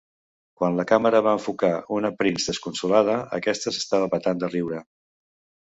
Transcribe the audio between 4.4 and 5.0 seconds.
de riure.